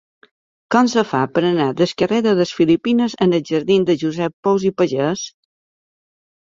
Com 0.75 0.87
es 0.89 0.95
fa 1.09 1.19
per 1.35 1.43
anar 1.49 1.67
del 1.81 1.93
carrer 2.03 2.23
de 2.29 2.33
les 2.41 2.55
Filipines 2.61 3.19
als 3.27 3.39
jardins 3.53 3.89
de 3.93 3.99
Josep 4.07 4.39
Pous 4.49 4.69
i 4.73 4.75
Pagès? 4.83 5.29